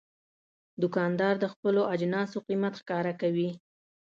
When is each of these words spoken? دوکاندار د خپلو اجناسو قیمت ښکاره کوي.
دوکاندار 0.81 1.35
د 1.39 1.45
خپلو 1.53 1.81
اجناسو 1.93 2.37
قیمت 2.47 2.73
ښکاره 2.81 3.13
کوي. 3.21 3.49